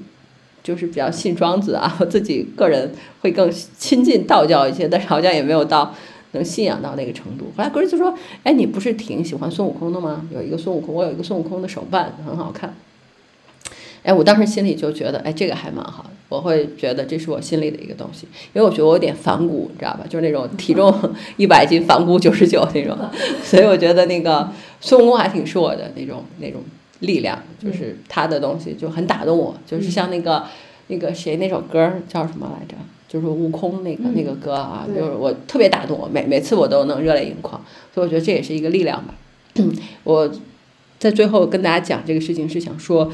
[0.65, 2.91] 就是比较信庄子啊， 我自己个人
[3.21, 5.95] 会更亲近道教一些，但是好像也没有到
[6.33, 10.27] 能信仰到那个程度。”后来 Grace 说：“哎，你不是挺喜欢孙悟空的吗？
[10.35, 12.75] 有一个孙悟空，我有一个孙悟空的手办，很好看。”
[14.03, 16.11] 哎，我当时心里就觉得，哎，这个还蛮好的。
[16.29, 20.05] 我会觉得这是我心里的一个东西，因为我觉得我有点反骨，你知道吧？
[20.09, 20.95] 就是那种 体重
[21.39, 22.95] 一百斤反骨九十九那种，
[23.43, 24.47] 所以我觉得那个
[24.79, 26.61] 孙悟空还挺是我的那种那种
[27.01, 30.45] 力量，就是他的东西就很打动我，就是像那个
[30.89, 32.75] 那个谁那首歌叫什么来着？
[33.09, 37.59] 就是悟空那个那个歌啊，就是我特别打动我，每每次我都能热泪盈眶，
[37.95, 39.15] 所以我觉得这也是一个力量吧。
[40.05, 40.31] 我
[40.99, 43.11] 在最后跟大家讲这个事情是想说。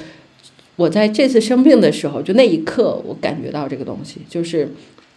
[0.76, 4.68] 我在这次生病的时候，就那一刻，我感觉到这个东西，就是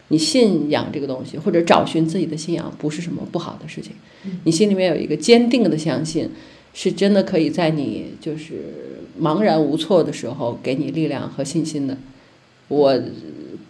[0.10, 3.94] 你信仰这个东西，或者找寻自己的信仰，不是什么不好的事情。
[4.44, 6.30] 你心里面有一个坚定的相信，
[6.74, 11.98] 是真的可以在你就是茫然无措的时候，给你力量和信心的。
[12.68, 12.94] 我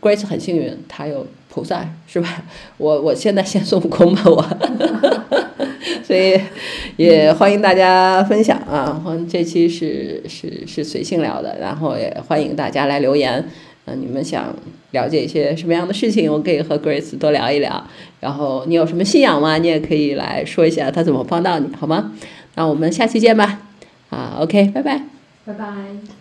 [0.02, 2.44] Grace 很幸运，他有菩萨，是吧？
[2.78, 5.47] 我我现在先孙悟空吧，我。
[6.08, 6.40] 所以
[6.96, 9.04] 也欢迎大家分享啊！
[9.30, 13.44] 这期是是是随性聊的，然后也欢迎大家来留言。
[13.84, 14.56] 嗯、你们想
[14.92, 17.86] 了解一些什么样的事情，我可以和 Grace 多聊一聊。
[18.22, 19.58] 然后你有什么信仰吗？
[19.58, 22.14] 你也可以来说一下，他怎么帮到你，好吗？
[22.56, 23.60] 那我们下期见吧。
[24.10, 25.02] 啊，OK，拜拜。
[25.46, 26.17] 拜拜。